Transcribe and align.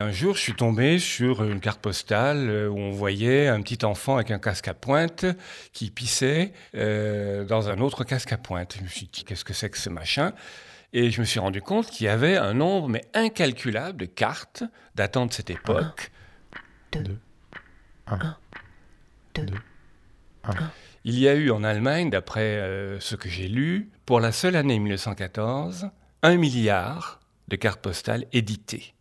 Un 0.00 0.12
jour, 0.12 0.36
je 0.36 0.40
suis 0.40 0.54
tombé 0.54 1.00
sur 1.00 1.42
une 1.42 1.58
carte 1.58 1.80
postale 1.80 2.48
euh, 2.48 2.68
où 2.68 2.78
on 2.78 2.92
voyait 2.92 3.48
un 3.48 3.60
petit 3.62 3.84
enfant 3.84 4.14
avec 4.14 4.30
un 4.30 4.38
casque 4.38 4.68
à 4.68 4.74
pointe 4.74 5.26
qui 5.72 5.90
pissait 5.90 6.52
euh, 6.76 7.44
dans 7.44 7.68
un 7.68 7.80
autre 7.80 8.04
casque 8.04 8.32
à 8.32 8.36
pointe. 8.36 8.76
Je 8.78 8.84
me 8.84 8.88
suis 8.88 9.08
dit, 9.12 9.24
qu'est-ce 9.24 9.44
que 9.44 9.52
c'est 9.52 9.70
que 9.70 9.76
ce 9.76 9.90
machin? 9.90 10.34
Et 10.92 11.10
je 11.10 11.20
me 11.20 11.26
suis 11.26 11.40
rendu 11.40 11.60
compte 11.60 11.90
qu'il 11.90 12.06
y 12.06 12.08
avait 12.08 12.36
un 12.36 12.54
nombre 12.54 12.88
mais 12.88 13.06
incalculable 13.12 13.98
de 13.98 14.06
cartes 14.06 14.62
datant 14.94 15.26
de 15.26 15.32
cette 15.32 15.50
époque. 15.50 16.12
Deux. 16.92 17.18
Un. 18.06 18.36
Deux. 19.34 19.46
Un. 20.44 20.54
Il 21.02 21.18
y 21.18 21.26
a 21.26 21.34
eu 21.34 21.50
en 21.50 21.64
Allemagne, 21.64 22.08
d'après 22.08 22.58
euh, 22.58 23.00
ce 23.00 23.16
que 23.16 23.28
j'ai 23.28 23.48
lu, 23.48 23.90
pour 24.06 24.20
la 24.20 24.30
seule 24.30 24.54
année 24.54 24.78
1914, 24.78 25.90
un 26.22 26.36
milliard 26.36 27.18
de 27.48 27.56
cartes 27.56 27.80
postales 27.80 28.26
éditées. 28.32 28.94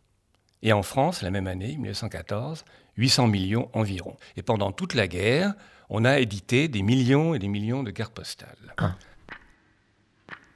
Et 0.64 0.74
en 0.74 0.84
France, 0.84 1.22
la 1.22 1.30
même 1.30 1.48
année, 1.48 1.78
1914, 1.78 2.66
800 2.98 3.28
millions 3.28 3.70
environ. 3.74 4.18
Et 4.36 4.42
pendant 4.42 4.72
toute 4.72 4.94
la 4.94 5.08
guerre, 5.08 5.54
on 5.90 6.04
a 6.04 6.20
édité 6.20 6.68
des 6.68 6.82
millions 6.82 7.34
et 7.34 7.40
des 7.40 7.48
millions 7.48 7.84
de 7.84 7.92
cartes 7.92 8.14
postales. 8.14 8.74
Un. 8.78 8.96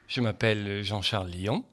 Je 0.07 0.21
m'appelle 0.21 0.83
Jean-Charles 0.83 1.29
Lyon. 1.29 1.63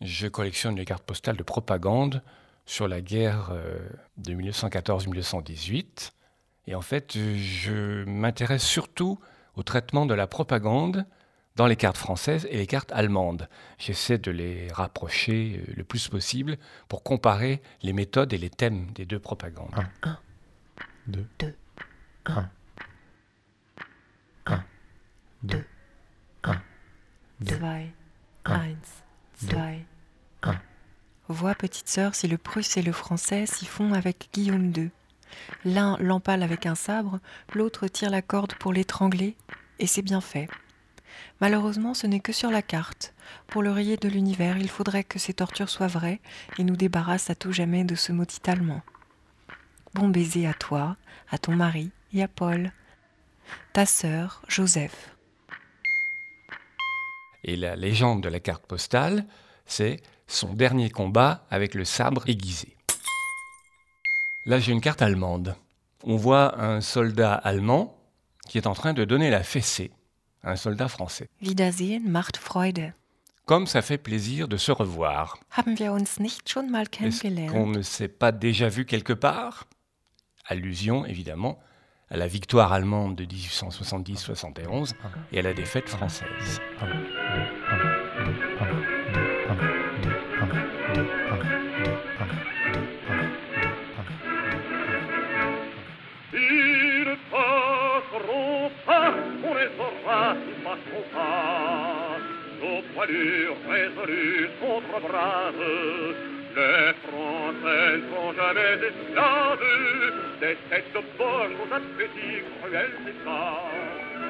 Je 0.00 0.26
collectionne 0.26 0.76
les 0.76 0.84
cartes 0.84 1.04
postales 1.04 1.36
de 1.36 1.42
propagande 1.42 2.22
sur 2.66 2.88
la 2.88 3.00
guerre 3.00 3.50
euh, 3.52 3.78
de 4.16 4.34
1914-1918. 4.34 6.10
Et 6.66 6.74
en 6.74 6.82
fait, 6.82 7.16
je 7.16 8.04
m'intéresse 8.04 8.64
surtout 8.64 9.18
au 9.54 9.62
traitement 9.62 10.06
de 10.06 10.14
la 10.14 10.26
propagande 10.26 11.06
dans 11.56 11.66
les 11.66 11.76
cartes 11.76 11.96
françaises 11.96 12.46
et 12.50 12.56
les 12.56 12.66
cartes 12.66 12.90
allemandes. 12.92 13.48
J'essaie 13.78 14.18
de 14.18 14.30
les 14.30 14.72
rapprocher 14.72 15.62
euh, 15.68 15.72
le 15.76 15.84
plus 15.84 16.08
possible 16.08 16.58
pour 16.88 17.02
comparer 17.02 17.62
les 17.82 17.92
méthodes 17.92 18.32
et 18.32 18.38
les 18.38 18.50
thèmes 18.50 18.90
des 18.92 19.04
deux 19.04 19.20
propagandes. 19.20 19.72
Un. 19.74 20.10
Un. 20.10 20.18
Deux. 21.06 21.26
Deux. 21.38 21.54
Un. 22.26 22.50
Un. 24.46 24.64
Deux. 25.42 25.64
Un. 26.42 26.62
Deux. 27.40 27.56
Zwei. 27.56 27.92
Un. 28.44 28.54
Eins. 28.54 28.74
Deux. 29.42 29.48
Zwei. 29.48 29.86
Un. 30.42 30.60
Vois, 31.28 31.54
petite 31.54 31.88
sœur, 31.88 32.14
si 32.14 32.28
le 32.28 32.36
prusse 32.36 32.76
et 32.76 32.82
le 32.82 32.92
français 32.92 33.46
s'y 33.46 33.64
font 33.64 33.92
avec 33.92 34.28
Guillaume 34.32 34.72
II. 34.76 34.90
L'un 35.64 35.96
l'empale 35.98 36.42
avec 36.42 36.66
un 36.66 36.74
sabre, 36.74 37.18
l'autre 37.54 37.88
tire 37.88 38.10
la 38.10 38.22
corde 38.22 38.54
pour 38.54 38.72
l'étrangler, 38.72 39.36
et 39.78 39.86
c'est 39.86 40.02
bien 40.02 40.20
fait. 40.20 40.48
Malheureusement, 41.40 41.94
ce 41.94 42.06
n'est 42.06 42.20
que 42.20 42.32
sur 42.32 42.50
la 42.50 42.62
carte. 42.62 43.14
Pour 43.46 43.62
le 43.62 43.70
rayer 43.70 43.96
de 43.96 44.08
l'univers, 44.08 44.56
il 44.58 44.68
faudrait 44.68 45.04
que 45.04 45.18
ces 45.18 45.34
tortures 45.34 45.68
soient 45.68 45.86
vraies 45.86 46.20
et 46.58 46.64
nous 46.64 46.76
débarrassent 46.76 47.30
à 47.30 47.34
tout 47.34 47.52
jamais 47.52 47.84
de 47.84 47.94
ce 47.94 48.12
maudit 48.12 48.40
allemand. 48.46 48.82
Bon 49.94 50.08
baiser 50.08 50.46
à 50.46 50.54
toi, 50.54 50.96
à 51.30 51.38
ton 51.38 51.54
mari 51.54 51.90
et 52.12 52.22
à 52.22 52.28
Paul. 52.28 52.72
Ta 53.72 53.86
sœur, 53.86 54.42
Joseph. 54.48 55.10
Et 57.44 57.56
la 57.56 57.76
légende 57.76 58.22
de 58.22 58.28
la 58.28 58.40
carte 58.40 58.66
postale, 58.66 59.26
c'est 59.66 60.02
son 60.26 60.54
dernier 60.54 60.90
combat 60.90 61.46
avec 61.50 61.74
le 61.74 61.84
sabre 61.84 62.28
aiguisé. 62.28 62.76
Là, 64.46 64.58
j'ai 64.58 64.72
une 64.72 64.80
carte 64.80 65.02
allemande. 65.02 65.56
On 66.02 66.16
voit 66.16 66.60
un 66.60 66.80
soldat 66.80 67.34
allemand 67.34 67.96
qui 68.48 68.58
est 68.58 68.66
en 68.66 68.74
train 68.74 68.92
de 68.92 69.04
donner 69.04 69.30
la 69.30 69.42
fessée 69.42 69.90
un 70.44 70.56
soldat 70.56 70.88
français. 70.88 71.28
Wiedersehen 71.40 72.10
macht 72.10 72.36
Freude. 72.36 72.92
Comme 73.46 73.66
ça 73.66 73.82
fait 73.82 73.98
plaisir 73.98 74.48
de 74.48 74.56
se 74.56 74.72
revoir. 74.72 75.38
Haben 75.50 75.78
wir 75.78 75.92
uns 75.92 76.18
nicht 76.18 76.48
schon 76.48 76.70
mal 76.70 76.86
Est-ce 77.02 77.50
qu'on 77.50 77.66
ne 77.66 77.82
s'est 77.82 78.08
pas 78.08 78.32
déjà 78.32 78.68
vu 78.68 78.86
quelque 78.86 79.12
part? 79.12 79.64
Allusion, 80.46 81.04
évidemment, 81.04 81.58
à 82.08 82.16
la 82.16 82.26
victoire 82.26 82.72
allemande 82.72 83.16
de 83.16 83.24
1870-71 83.24 84.92
et 85.32 85.38
à 85.38 85.42
la 85.42 85.52
défaite 85.52 85.88
française. 85.88 86.60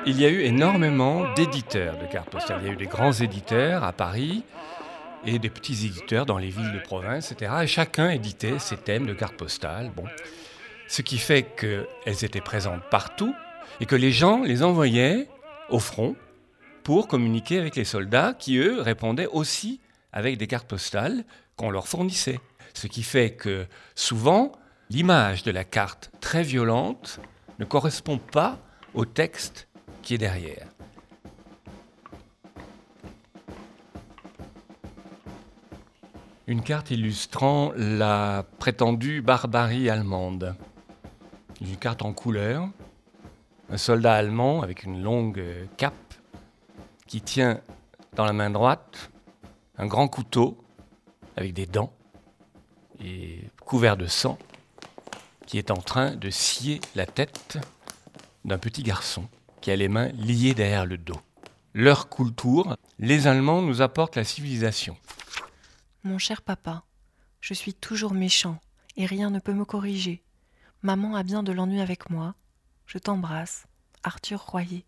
Il 0.06 0.20
y 0.20 0.26
a 0.26 0.28
eu 0.28 0.40
énormément 0.40 1.32
d'éditeurs 1.34 1.96
de 1.98 2.06
cartes 2.06 2.30
postales. 2.30 2.60
Il 2.62 2.66
y 2.66 2.70
a 2.70 2.72
eu 2.72 2.76
des 2.76 2.86
grands 2.86 3.12
éditeurs 3.12 3.84
à 3.84 3.92
Paris 3.92 4.42
et 5.26 5.38
des 5.38 5.50
petits 5.50 5.86
éditeurs 5.86 6.26
dans 6.26 6.38
les 6.38 6.50
villes 6.50 6.72
de 6.72 6.78
province, 6.78 7.32
etc. 7.32 7.52
Et 7.62 7.66
chacun 7.66 8.10
éditait 8.10 8.58
ses 8.58 8.76
thèmes 8.76 9.06
de 9.06 9.14
cartes 9.14 9.36
postales. 9.36 9.90
Bon. 9.94 10.04
Ce 10.88 11.02
qui 11.02 11.18
fait 11.18 11.42
qu'elles 11.42 12.24
étaient 12.24 12.40
présentes 12.40 12.82
partout 12.90 13.34
et 13.80 13.86
que 13.86 13.96
les 13.96 14.12
gens 14.12 14.42
les 14.42 14.62
envoyaient 14.62 15.26
au 15.70 15.78
front 15.78 16.14
pour 16.84 17.08
communiquer 17.08 17.58
avec 17.58 17.76
les 17.76 17.84
soldats 17.84 18.34
qui, 18.38 18.58
eux, 18.58 18.80
répondaient 18.80 19.26
aussi 19.26 19.80
avec 20.12 20.36
des 20.36 20.46
cartes 20.46 20.68
postales 20.68 21.24
qu'on 21.56 21.70
leur 21.70 21.88
fournissait. 21.88 22.38
Ce 22.74 22.86
qui 22.86 23.02
fait 23.02 23.32
que 23.32 23.66
souvent, 23.94 24.52
l'image 24.90 25.42
de 25.42 25.50
la 25.50 25.64
carte 25.64 26.10
très 26.20 26.42
violente 26.42 27.20
ne 27.58 27.64
correspond 27.64 28.18
pas 28.18 28.58
au 28.92 29.06
texte 29.06 29.66
qui 30.02 30.14
est 30.14 30.18
derrière. 30.18 30.68
Une 36.46 36.62
carte 36.62 36.90
illustrant 36.90 37.72
la 37.74 38.44
prétendue 38.58 39.22
barbarie 39.22 39.88
allemande. 39.88 40.54
Une 41.62 41.76
carte 41.76 42.02
en 42.02 42.12
couleur. 42.12 42.68
Un 43.70 43.78
soldat 43.78 44.12
allemand 44.12 44.60
avec 44.60 44.82
une 44.82 45.02
longue 45.02 45.42
cape 45.78 45.94
qui 47.06 47.20
tient 47.20 47.60
dans 48.14 48.24
la 48.24 48.32
main 48.32 48.50
droite 48.50 49.10
un 49.76 49.86
grand 49.86 50.08
couteau 50.08 50.56
avec 51.36 51.52
des 51.52 51.66
dents 51.66 51.92
et 53.02 53.50
couvert 53.64 53.96
de 53.96 54.06
sang 54.06 54.38
qui 55.46 55.58
est 55.58 55.70
en 55.70 55.76
train 55.76 56.14
de 56.16 56.30
scier 56.30 56.80
la 56.94 57.06
tête 57.06 57.58
d'un 58.44 58.58
petit 58.58 58.82
garçon 58.82 59.28
qui 59.60 59.70
a 59.70 59.76
les 59.76 59.88
mains 59.88 60.08
liées 60.08 60.54
derrière 60.54 60.86
le 60.86 60.98
dos. 60.98 61.20
Leur 61.74 62.08
culture, 62.08 62.76
les 62.98 63.26
Allemands 63.26 63.62
nous 63.62 63.82
apportent 63.82 64.16
la 64.16 64.24
civilisation. 64.24 64.96
Mon 66.04 66.18
cher 66.18 66.42
papa, 66.42 66.84
je 67.40 67.54
suis 67.54 67.74
toujours 67.74 68.14
méchant 68.14 68.58
et 68.96 69.06
rien 69.06 69.30
ne 69.30 69.38
peut 69.38 69.52
me 69.54 69.64
corriger. 69.64 70.22
Maman 70.82 71.16
a 71.16 71.22
bien 71.22 71.42
de 71.42 71.52
l'ennui 71.52 71.80
avec 71.80 72.10
moi. 72.10 72.34
Je 72.86 72.98
t'embrasse, 72.98 73.66
Arthur 74.02 74.40
Royer. 74.40 74.84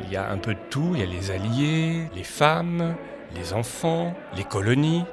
Il 0.00 0.10
y 0.10 0.16
a 0.16 0.30
un 0.30 0.38
peu 0.38 0.54
de 0.54 0.60
tout. 0.70 0.90
Il 0.94 1.00
y 1.00 1.02
a 1.02 1.06
les 1.06 1.30
alliés, 1.30 2.08
les 2.14 2.24
femmes, 2.24 2.94
les 3.34 3.52
enfants, 3.52 4.14
les 4.36 4.44
colonies, 4.44 5.04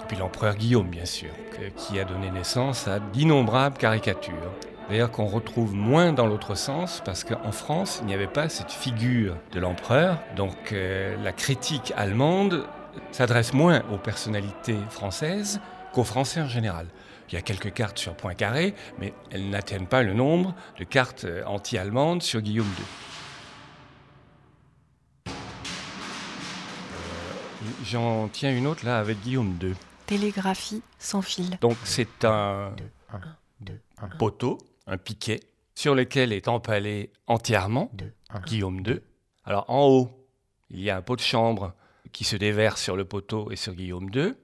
et 0.00 0.04
puis 0.08 0.16
l'empereur 0.16 0.56
Guillaume, 0.56 0.88
bien 0.88 1.04
sûr, 1.04 1.30
qui 1.76 1.98
a 1.98 2.04
donné 2.04 2.30
naissance 2.30 2.88
à 2.88 2.98
d'innombrables 2.98 3.76
caricatures. 3.76 4.52
D'ailleurs, 4.88 5.10
qu'on 5.10 5.26
retrouve 5.26 5.74
moins 5.74 6.14
dans 6.14 6.26
l'autre 6.26 6.54
sens, 6.54 7.02
parce 7.04 7.22
qu'en 7.22 7.52
France, 7.52 7.98
il 8.00 8.06
n'y 8.06 8.14
avait 8.14 8.26
pas 8.26 8.48
cette 8.48 8.72
figure 8.72 9.36
de 9.52 9.60
l'empereur. 9.60 10.18
Donc, 10.34 10.72
euh, 10.72 11.14
la 11.22 11.32
critique 11.32 11.92
allemande 11.94 12.64
s'adresse 13.12 13.52
moins 13.52 13.82
aux 13.92 13.98
personnalités 13.98 14.78
françaises 14.88 15.60
qu'aux 15.92 16.04
Français 16.04 16.40
en 16.40 16.48
général. 16.48 16.86
Il 17.30 17.34
y 17.34 17.38
a 17.38 17.42
quelques 17.42 17.74
cartes 17.74 17.98
sur 17.98 18.14
Poincaré, 18.14 18.74
mais 18.98 19.12
elles 19.30 19.50
n'atteignent 19.50 19.86
pas 19.86 20.02
le 20.02 20.14
nombre 20.14 20.54
de 20.78 20.84
cartes 20.84 21.24
euh, 21.24 21.44
anti-allemandes 21.44 22.22
sur 22.22 22.40
Guillaume 22.40 22.66
II. 22.78 22.84
Euh, 25.26 25.30
J'en 27.84 28.28
tiens 28.28 28.54
une 28.56 28.66
autre 28.66 28.84
là 28.86 28.98
avec 28.98 29.20
Guillaume 29.20 29.58
II. 29.60 29.74
Télégraphie 30.06 30.82
sans 30.98 31.20
fil. 31.22 31.58
Donc 31.60 31.76
c'est 31.84 32.24
un 32.24 32.72
Un. 34.00 34.08
Poteau, 34.18 34.58
un 34.86 34.96
piquet, 34.96 35.40
sur 35.74 35.94
lequel 35.94 36.32
est 36.32 36.48
empalé 36.48 37.10
entièrement 37.26 37.90
Deux. 37.92 38.12
Un. 38.30 38.40
Guillaume 38.40 38.82
II. 38.86 39.00
Alors 39.44 39.64
en 39.68 39.86
haut, 39.86 40.26
il 40.70 40.80
y 40.80 40.88
a 40.88 40.96
un 40.96 41.02
pot 41.02 41.16
de 41.16 41.20
chambre 41.20 41.74
qui 42.12 42.24
se 42.24 42.36
déverse 42.36 42.80
sur 42.80 42.96
le 42.96 43.04
poteau 43.04 43.50
et 43.50 43.56
sur 43.56 43.74
Guillaume 43.74 44.08
II. 44.14 44.34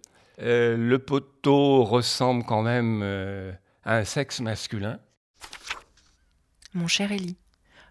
Euh, 0.40 0.76
le 0.76 0.98
poteau 0.98 1.84
ressemble 1.84 2.44
quand 2.44 2.62
même 2.62 3.02
euh, 3.02 3.52
à 3.84 3.96
un 3.96 4.04
sexe 4.04 4.40
masculin. 4.40 4.98
Mon 6.72 6.88
cher 6.88 7.12
Élie, 7.12 7.36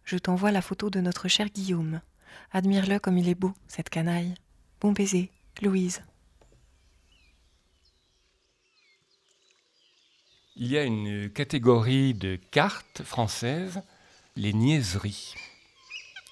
Je 0.04 0.18
t'envoie 0.18 0.51
la 0.51 0.62
photo 0.62 0.90
de 0.90 1.00
notre 1.00 1.30
cher 1.30 1.48
Guillaume. 1.48 2.01
Admire-le 2.51 3.00
comme 3.00 3.18
il 3.18 3.30
est 3.30 3.36
beau, 3.36 3.54
cette 3.68 3.90
canaille. 3.90 4.34
Bon 4.81 4.92
baiser, 4.92 5.31
Louise. 5.62 6.04
Il 10.56 10.68
y 10.68 10.78
a 10.78 10.84
une 10.84 11.30
catégorie 11.31 12.13
de 12.13 12.36
cartes 12.51 13.01
françaises, 13.04 13.81
les 14.36 14.54
niaiseries. 14.54 15.34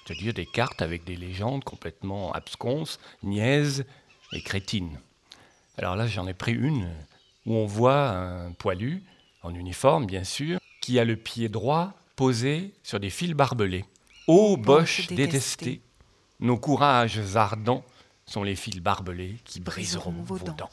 C'est-à-dire 0.04 0.34
des 0.34 0.46
cartes 0.46 0.82
avec 0.82 1.04
des 1.04 1.16
légendes 1.16 1.64
complètement 1.64 2.32
absconses, 2.32 3.00
niaises 3.22 3.84
et 4.32 4.42
crétines. 4.42 5.00
Alors 5.78 5.96
là, 5.96 6.06
j'en 6.06 6.26
ai 6.26 6.34
pris 6.34 6.52
une 6.52 6.88
où 7.46 7.54
on 7.54 7.66
voit 7.66 8.08
un 8.10 8.52
poilu, 8.52 9.02
en 9.42 9.54
uniforme 9.54 10.06
bien 10.06 10.24
sûr, 10.24 10.60
qui 10.80 10.98
a 10.98 11.04
le 11.04 11.16
pied 11.16 11.48
droit 11.48 11.94
posé 12.16 12.74
sur 12.82 13.00
des 13.00 13.10
fils 13.10 13.32
barbelés. 13.32 13.84
Ô 14.26 14.56
boche 14.56 15.08
détestée, 15.08 15.80
nos 16.40 16.58
courages 16.58 17.36
ardents 17.36 17.84
sont 18.26 18.42
les 18.42 18.54
fils 18.54 18.80
barbelés 18.80 19.38
qui 19.44 19.60
briseront 19.60 20.12
vos 20.12 20.38
dents. 20.38 20.70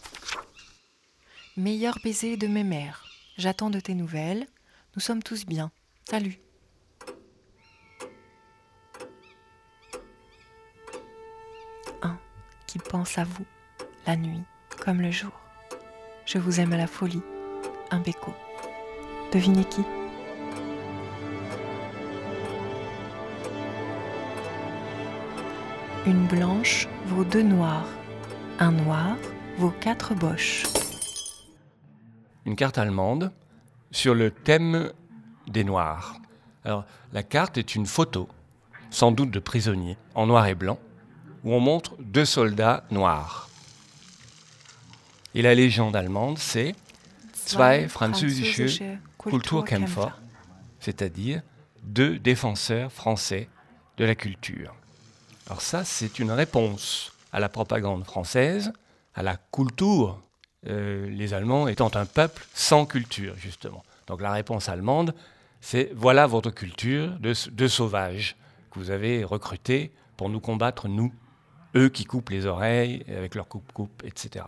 Meilleur 1.57 1.97
baiser 2.03 2.37
de 2.37 2.47
mes 2.47 2.63
mères. 2.63 3.05
J'attends 3.37 3.69
de 3.69 3.79
tes 3.79 3.95
nouvelles. 3.95 4.47
Nous 4.95 5.01
sommes 5.01 5.23
tous 5.23 5.45
bien. 5.45 5.71
Salut. 6.09 6.39
Un 12.01 12.17
qui 12.67 12.79
pense 12.79 13.17
à 13.17 13.23
vous, 13.23 13.45
la 14.05 14.15
nuit 14.15 14.43
comme 14.89 15.01
le 15.03 15.11
jour. 15.11 15.29
Je 16.25 16.39
vous 16.39 16.59
aime 16.59 16.73
à 16.73 16.77
la 16.77 16.87
folie. 16.87 17.21
Un 17.91 17.99
béco. 17.99 18.33
Devinez 19.31 19.63
qui? 19.63 19.83
Une 26.07 26.25
blanche 26.25 26.87
vaut 27.05 27.23
deux 27.23 27.43
noirs. 27.43 27.85
Un 28.57 28.71
noir 28.71 29.15
vaut 29.59 29.69
quatre 29.79 30.15
boches. 30.15 30.63
Une 32.47 32.55
carte 32.55 32.79
allemande 32.79 33.31
sur 33.91 34.15
le 34.15 34.31
thème 34.31 34.91
des 35.45 35.63
noirs. 35.63 36.15
Alors, 36.65 36.83
la 37.13 37.21
carte 37.21 37.59
est 37.59 37.75
une 37.75 37.85
photo, 37.85 38.27
sans 38.89 39.11
doute 39.11 39.29
de 39.29 39.39
prisonniers, 39.39 39.99
en 40.15 40.25
noir 40.25 40.47
et 40.47 40.55
blanc, 40.55 40.79
où 41.43 41.53
on 41.53 41.59
montre 41.59 41.95
deux 41.99 42.25
soldats 42.25 42.85
noirs. 42.89 43.48
Et 45.35 45.41
la 45.41 45.53
légende 45.55 45.95
allemande, 45.95 46.37
c'est 46.37 46.75
Zwei 47.33 47.87
französische 47.87 48.83
Kulturkämpfer, 49.17 50.09
c'est-à-dire 50.79 51.41
deux 51.81 52.19
défenseurs 52.19 52.91
français 52.91 53.49
de 53.97 54.05
la 54.05 54.13
culture. 54.13 54.75
Alors 55.47 55.61
ça, 55.61 55.83
c'est 55.83 56.19
une 56.19 56.31
réponse 56.31 57.11
à 57.31 57.39
la 57.39 57.49
propagande 57.49 58.05
française, 58.05 58.71
à 59.15 59.23
la 59.23 59.37
culture, 59.51 60.21
euh, 60.67 61.09
les 61.09 61.33
Allemands 61.33 61.67
étant 61.67 61.89
un 61.95 62.05
peuple 62.05 62.45
sans 62.53 62.85
culture, 62.85 63.35
justement. 63.35 63.83
Donc 64.05 64.21
la 64.21 64.31
réponse 64.31 64.69
allemande, 64.69 65.15
c'est 65.59 65.91
voilà 65.95 66.27
votre 66.27 66.51
culture 66.51 67.17
de, 67.19 67.33
de 67.49 67.67
sauvages 67.67 68.35
que 68.71 68.79
vous 68.79 68.91
avez 68.91 69.23
recrutés 69.23 69.91
pour 70.17 70.29
nous 70.29 70.39
combattre, 70.39 70.87
nous, 70.87 71.11
eux 71.75 71.89
qui 71.89 72.05
coupent 72.05 72.29
les 72.29 72.45
oreilles 72.45 73.03
avec 73.09 73.35
leur 73.35 73.47
coupe-coupe, 73.47 74.03
etc. 74.05 74.45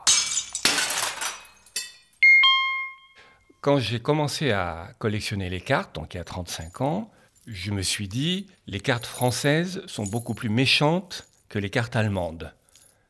Quand 3.62 3.78
j'ai 3.78 4.00
commencé 4.00 4.52
à 4.52 4.90
collectionner 4.98 5.48
les 5.48 5.62
cartes, 5.62 5.94
donc 5.94 6.16
il 6.16 6.18
y 6.18 6.19
a 6.19 6.24
35 6.24 6.81
ans, 6.81 7.12
je 7.46 7.69
me 7.69 7.84
suis 7.84 8.08
dit, 8.08 8.48
les 8.66 8.80
cartes 8.80 9.06
françaises 9.06 9.84
sont 9.86 10.04
beaucoup 10.04 10.34
plus 10.34 10.50
méchantes 10.50 11.28
que 11.48 11.60
les 11.60 11.69
cartes 11.69 11.96
allemandes. 11.96 12.52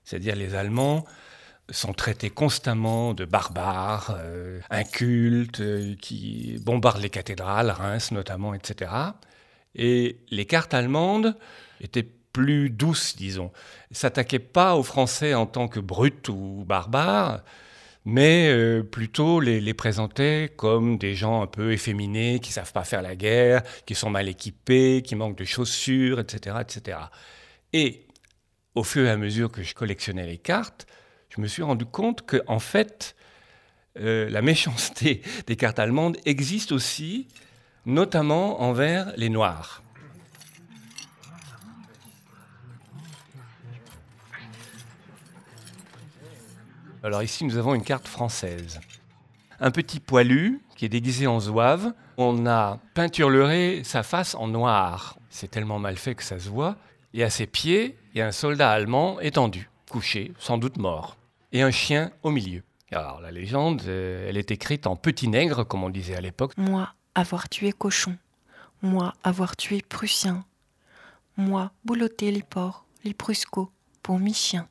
C'est-à-dire 0.04 0.36
les 0.36 0.54
Allemands 0.54 1.06
sont 1.70 1.94
traités 1.94 2.30
constamment 2.30 3.14
de 3.14 3.24
barbares, 3.24 4.18
euh, 4.20 4.60
incultes, 4.70 5.62
euh, 5.62 5.96
qui 6.02 6.60
bombardent 6.66 7.02
les 7.02 7.10
cathédrales, 7.10 7.72
Reims 7.72 8.12
notamment, 8.12 8.54
etc. 8.54 8.92
Et 9.76 10.18
les 10.32 10.46
cartes 10.46 10.74
allemandes 10.74 11.38
étaient 11.80 12.04
plus 12.34 12.70
douces, 12.70 13.16
disons. 13.16 13.54
S'attaquaient 13.92 14.40
pas 14.40 14.76
aux 14.76 14.84
Français 14.84 15.34
en 15.34 15.46
tant 15.46 15.70
que 15.70 15.80
brutes 15.80 16.28
ou 16.28 16.66
barbares, 16.68 17.42
mais 18.06 18.50
euh, 18.50 18.84
plutôt 18.84 19.40
les, 19.40 19.62
les 19.62 19.74
présenter 19.74 20.50
comme 20.56 20.98
des 20.98 21.14
gens 21.16 21.42
un 21.42 21.48
peu 21.48 21.72
efféminés, 21.72 22.40
qui 22.40 22.52
savent 22.52 22.74
pas 22.74 22.84
faire 22.84 23.02
la 23.02 23.16
guerre, 23.16 23.64
qui 23.86 23.96
sont 23.96 24.10
mal 24.10 24.28
équipés, 24.28 25.02
qui 25.04 25.16
manquent 25.16 25.38
de 25.38 25.46
chaussures, 25.46 26.20
etc., 26.20 26.58
etc. 26.62 26.98
Et 27.74 28.08
au 28.76 28.84
fur 28.84 29.06
et 29.06 29.10
à 29.10 29.18
mesure 29.18 29.52
que 29.52 29.64
je 29.64 29.74
collectionnais 29.74 30.26
les 30.26 30.38
cartes, 30.38 30.88
je 31.30 31.42
me 31.42 31.48
suis 31.48 31.64
rendu 31.64 31.86
compte 31.86 32.26
que, 32.26 32.42
en 32.48 32.60
fait, 32.60 33.16
euh, 34.00 34.30
la 34.30 34.42
méchanceté 34.42 35.22
des 35.48 35.56
cartes 35.56 35.80
allemandes 35.80 36.18
existe 36.26 36.72
aussi, 36.72 37.28
notamment 37.86 38.62
envers 38.62 39.14
les 39.18 39.30
Noirs. 39.30 39.84
Alors 47.04 47.24
ici, 47.24 47.46
nous 47.46 47.58
avons 47.58 47.74
une 47.74 47.84
carte 47.84 48.08
française. 48.08 48.80
Un 49.60 49.72
petit 49.72 50.00
poilu 50.00 50.62
qui 50.76 50.86
est 50.86 50.90
déguisé 50.90 51.26
en 51.26 51.40
zouave. 51.40 51.94
On 52.18 52.46
a 52.46 52.78
peinturleré 52.94 53.82
sa 53.84 54.04
face 54.04 54.36
en 54.36 54.48
noir. 54.48 55.18
C'est 55.32 55.50
tellement 55.50 55.80
mal 55.80 55.98
fait 55.98 56.14
que 56.14 56.24
ça 56.24 56.38
se 56.38 56.50
voit. 56.50 56.76
Et 57.16 57.24
à 57.24 57.32
ses 57.32 57.48
pieds, 57.48 57.98
il 58.14 58.20
y 58.20 58.22
a 58.22 58.28
un 58.28 58.32
soldat 58.32 58.72
allemand 58.72 59.20
étendu, 59.20 59.70
couché, 59.90 60.32
sans 60.38 60.60
doute 60.60 60.78
mort. 60.78 61.18
Et 61.52 61.64
un 61.64 61.72
chien 61.72 62.12
au 62.22 62.30
milieu. 62.30 62.62
Alors 62.92 63.20
la 63.20 63.32
légende, 63.32 63.82
euh, 63.88 64.30
elle 64.30 64.38
est 64.38 64.52
écrite 64.52 64.86
en 64.86 64.96
petit 64.96 65.28
nègre, 65.28 65.66
comme 65.66 65.84
on 65.84 65.90
disait 65.90 66.16
à 66.16 66.22
l'époque. 66.22 66.54
Moi, 66.58 66.94
avoir 67.16 67.50
tué 67.50 67.72
cochon. 67.72 68.16
Moi, 68.84 69.14
avoir 69.24 69.56
tué 69.56 69.82
prussien. 69.82 70.46
Moi, 71.36 71.72
boulotter 71.84 72.32
les 72.32 72.44
porcs, 72.44 72.86
les 73.04 73.14
pruscots, 73.14 73.72
pour 74.04 74.20
mi-chien. 74.20 74.68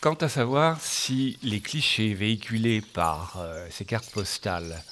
Quant 0.00 0.14
à 0.14 0.30
savoir 0.30 0.80
si 0.80 1.38
les 1.42 1.60
clichés 1.60 2.14
véhiculés 2.14 2.80
par 2.80 3.36
euh, 3.36 3.68
ces 3.70 3.84
cartes 3.84 4.10
postales 4.10 4.82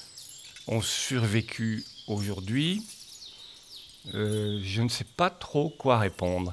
ont 0.67 0.83
survécu 0.83 1.83
aujourd'hui, 2.09 2.85
euh, 4.13 4.61
je 4.63 4.83
ne 4.83 4.91
sais 4.91 5.05
pas 5.05 5.31
trop 5.31 5.71
quoi 5.71 5.99
répondre. 5.99 6.53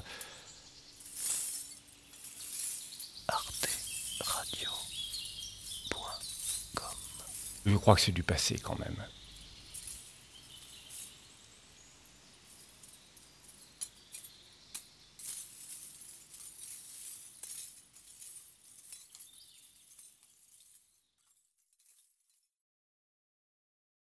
Je 7.66 7.76
crois 7.76 7.94
que 7.96 8.00
c'est 8.00 8.12
du 8.12 8.22
passé 8.22 8.58
quand 8.58 8.78
même. 8.78 9.04